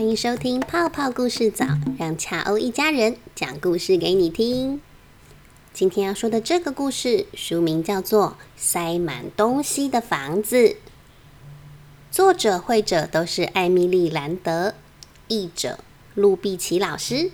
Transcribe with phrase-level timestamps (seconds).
[0.00, 1.66] 欢迎收听泡泡故事早，
[1.98, 4.80] 让恰欧一家人讲故事给你听。
[5.74, 10.56] 今天要说的这个故事，书名叫做《塞满东西的房子》，
[12.10, 14.72] 作者、绘者都是艾米丽·兰德，
[15.28, 15.80] 译者
[16.14, 17.30] 陆碧琪老师。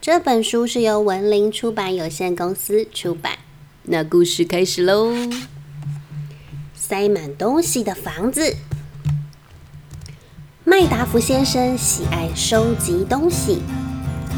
[0.00, 3.38] 这本书是由文林出版有限公司出版。
[3.84, 5.14] 那故事开始喽！
[6.74, 8.56] 塞满东西的房子。
[10.64, 13.60] 麦达福先生喜爱收集东西，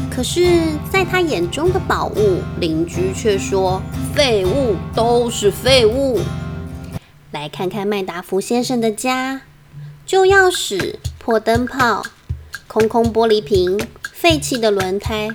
[0.09, 3.79] 可是，在他眼中的宝物，邻居却说
[4.15, 6.19] 废物都是废物。
[7.29, 9.41] 来看看麦达福先生的家：
[10.03, 12.03] 旧钥匙、破灯泡、
[12.67, 13.79] 空空玻璃瓶、
[14.11, 15.29] 废弃的轮胎、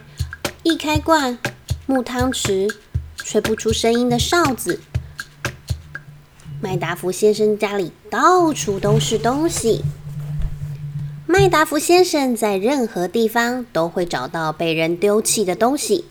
[0.64, 1.38] 易开罐、
[1.86, 2.68] 木汤匙、
[3.14, 4.80] 吹不出声音的哨子。
[6.60, 9.84] 麦达福先生家里到处都是东西。
[11.40, 16.04] 麦达福先生在任何地方都会找到被人丢弃的东西，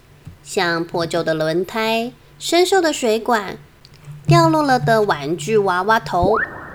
[0.44, 3.60] 像破旧的轮胎、生锈的水管、
[4.26, 6.34] 掉落了的玩具娃娃头，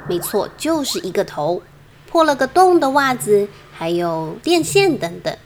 [0.09, 1.63] 没错，就是一个头；
[2.07, 5.37] 破了个洞的袜子，还有电线等等。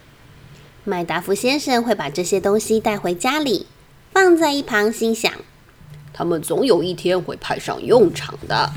[0.84, 3.66] 麦达福先生会把这些东西带回家里，
[4.12, 5.32] 放在一旁，心想：
[6.12, 8.70] 他们总有一天会派上用场的。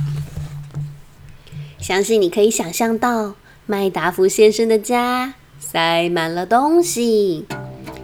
[1.78, 3.36] 相信你可以想象到。
[3.72, 7.46] 麦达福先生的家塞满了东西，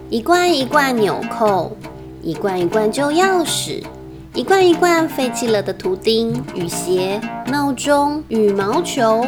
[0.08, 1.76] 一罐一罐纽扣，
[2.22, 3.84] 一罐一罐旧钥匙，
[4.32, 9.26] 一罐一罐废弃了的图钉、雨鞋、闹钟、羽毛球。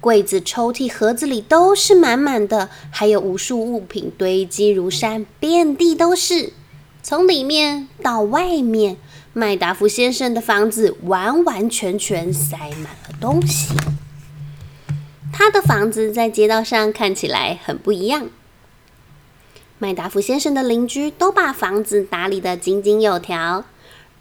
[0.00, 6.54] 柜子、抽屉、盒子里都是满满的，还有无数物品堆积如山，遍地都是。
[7.02, 8.96] 从里面到外面，
[9.34, 13.74] 麦达福先生的房子完完全全塞满了东西。
[15.36, 18.28] 他的房子在街道上看起来很不一样。
[19.78, 23.64] 麦达夫先生的邻居都把房子打理得井井有条，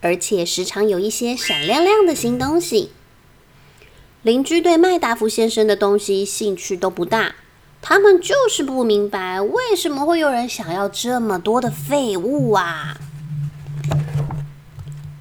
[0.01, 2.89] 而且时常有一些闪亮亮的新东西。
[4.23, 7.35] 邻居对麦达夫先生的东西兴趣都不大，
[7.79, 12.97] 他们就是不明白为什么会有人想要这么多的废物啊！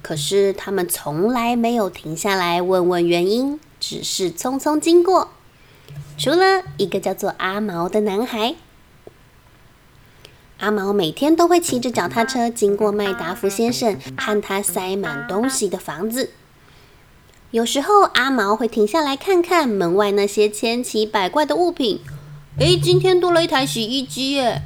[0.01, 5.29] 可是他们从来没有停下来问问原因，只是匆匆经过。
[6.17, 8.55] 除了一个叫做阿毛的男孩，
[10.59, 16.31] 阿毛每天都会骑着脚踏车经过麦达福先生和他塞满东西的房子。
[17.51, 21.99] 有时候，阿毛会停下来看看门外那些千奇百怪的物品。
[22.59, 24.61] 诶，今天多了一台洗衣机耶！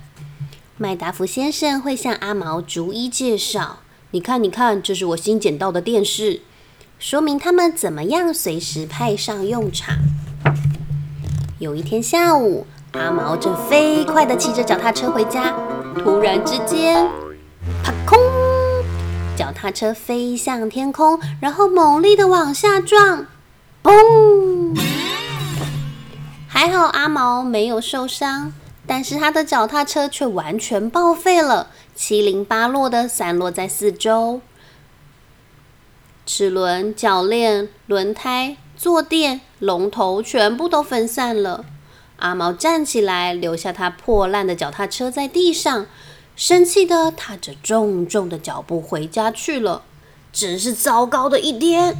[0.78, 3.80] 麦达福先生会向阿毛逐一介绍
[4.12, 6.42] ：“你看，你看，这是我新捡到的电视，
[7.00, 9.98] 说明他们怎么样随时派上用场。”
[11.60, 15.56] 有一天下午，阿毛正飞快地骑着脚踏车回家，
[15.98, 17.10] 突然之间，
[17.84, 18.20] 啪空，
[19.36, 23.26] 脚踏车飞向天空，然后猛力地往下撞，
[23.82, 24.80] 嘣！
[26.48, 28.54] 还好阿毛没有受伤，
[28.86, 34.42] 但是他的脚踏车却完全报废了，七零八落的散落在四周，
[36.24, 38.58] 齿轮、铰链、轮胎。
[38.78, 41.66] 坐垫、龙头全部都分散了。
[42.18, 45.88] 阿毛站起来，留下他破烂的脚踏车在地上，
[46.36, 49.82] 生气的踏着重重的脚步回家去了。
[50.32, 51.96] 真是糟糕的一天。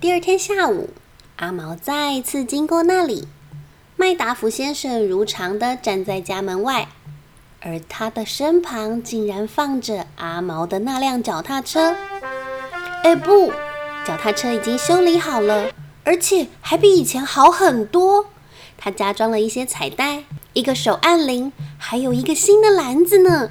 [0.00, 0.90] 第二天下午，
[1.36, 3.28] 阿毛再次经过那里，
[3.96, 6.88] 麦达福先生如常的站在家门外，
[7.60, 11.94] 而他的身旁竟然放着阿毛的那辆脚踏车。
[13.04, 13.52] 哎，不！
[14.04, 15.70] 脚踏车已经修理好了，
[16.02, 18.26] 而且还比以前好很多。
[18.76, 20.24] 他加装了一些彩带、
[20.54, 23.50] 一个手按铃，还有一个新的篮子呢，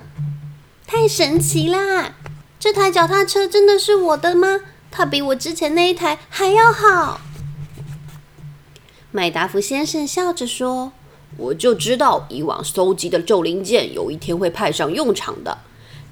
[0.86, 2.16] 太神奇啦！
[2.60, 4.60] 这台脚踏车真的是我的吗？
[4.92, 7.22] 它比我之前那一台还要好。
[9.12, 10.92] 麦达福先生笑着说
[11.38, 15.60] ：“我就知道以往搜集的旧零件有一天会派上用场的。”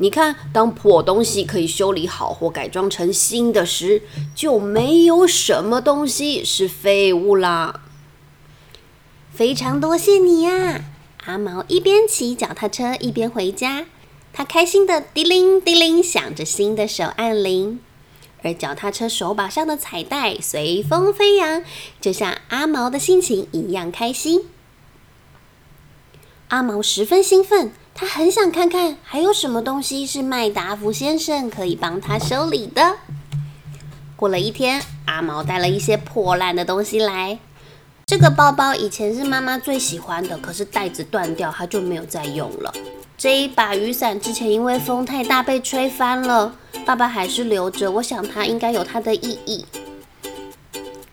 [0.02, 4.02] 你看，当破东西可以修理好或改装成新的时，
[4.34, 7.82] 就没有什么东西是废物啦。
[9.34, 10.86] 非常多谢你呀，
[11.26, 13.88] 阿毛一边骑脚踏车一边回家，
[14.32, 17.82] 他开心的叮铃叮铃响着新的手按铃，
[18.42, 21.62] 而脚踏车手把上的彩带随风飞扬，
[22.00, 24.46] 就像阿毛的心情一样开心。
[26.48, 27.74] 阿毛十分兴奋。
[28.00, 32.96] 他很想看看还有什么东西是麦达福先生可以帮他修理的。
[34.16, 37.38] 过了一天，阿毛带了一些破烂的东西来。
[38.06, 42.74] 这个包包以前是妈妈最喜欢的，可是袋子断掉，它就没有再用了。
[43.18, 46.56] 这一把雨伞之前因为风太大被吹翻了，
[46.86, 47.92] 爸爸还是留着。
[47.92, 49.66] 我想它应该有它的意义。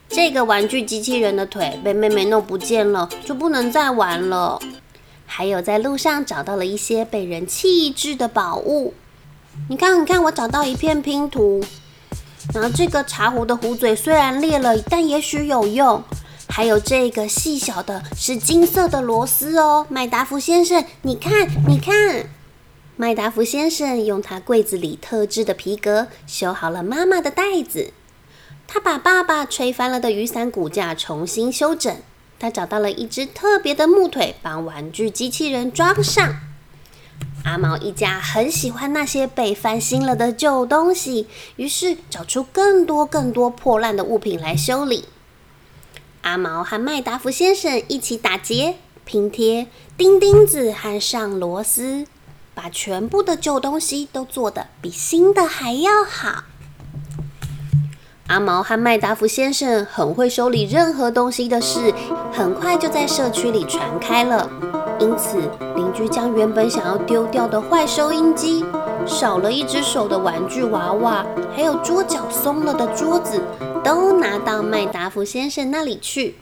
[0.09, 4.61] 这个玩具机器人的腿被妹妹弄不见了，就不能再玩了。
[5.37, 8.95] 还有在路上找到了一些被人弃置的宝物。
[9.69, 11.63] 你看，你看，我找到一片拼图。
[12.55, 16.03] 然后这个茶壶的壶嘴虽然裂了，但也许有用。
[16.49, 22.31] 还有这个细小的，是金色的螺丝哦，麦达福先生，你看，你看，
[22.97, 27.93] 麦达福先生用他柜子里特制的皮革修好了妈妈的袋子。
[28.67, 31.95] 他把爸爸吹翻了的雨伞骨架重新修整。
[32.39, 36.41] 他找到了一只特别的木腿，帮玩具机器人装上。
[37.45, 45.05] 阿毛一家很喜欢那些被翻新了的旧东西，于是找出更多更多破烂的物品来修理。
[46.23, 52.05] 阿毛和麦达福先生一起打结、拼贴、钉钉子和上螺丝，
[52.53, 56.43] 把全部的旧东西都做得比新的还要好。
[58.29, 61.95] 阿毛和麦达福先生很会修理任何东西的事，
[62.33, 64.51] 很快就在社区里传开了。
[64.99, 65.39] 因此，
[65.77, 68.65] 邻居将原本想要丢掉的坏收音机、
[69.07, 71.25] 少了一只手的玩具娃娃，
[71.55, 73.41] 还有桌脚松了的桌子。
[73.85, 76.35] 都拿到麦达福先生那里去。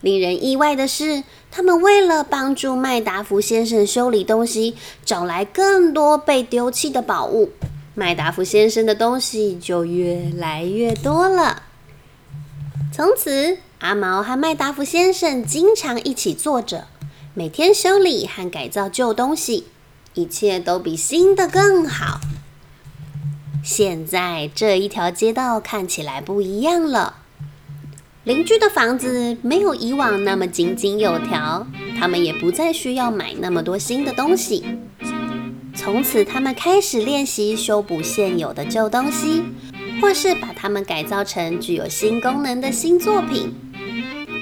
[0.00, 4.74] 令人意外的是，他们为了帮助麦达福先生修理东西，
[5.04, 7.50] 找来更多被丢弃的宝物。
[7.98, 11.62] 麦达福先生的东西就越来越多了。
[12.92, 16.88] 从此，阿毛和麦达福先生经常一起坐着，
[17.32, 19.68] 每天修理和改造旧东西，
[20.12, 22.20] 一切都比新的更好。
[23.64, 27.20] 现在这一条街道看起来不一样了，
[28.24, 31.66] 邻居的房子没有以往那么井井有条，
[31.98, 34.66] 他们也不再需要买那么多新的东西。
[35.86, 39.44] 从此，他们开始练习修补现有的旧东西，
[40.02, 43.54] 或是把它们改造成具有新功能的新作品。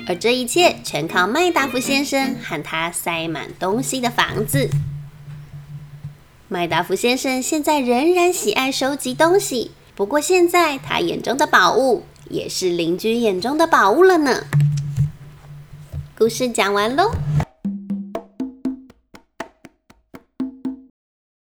[0.09, 4.71] 而这一切全靠麦达夫先生和他塞满东西的房子。
[6.49, 14.45] 麦达福先生现在仍然喜爱收集东西，不过现在他眼中的宝物也是邻居眼中的宝物了呢。
[16.17, 17.11] 故事讲完喽。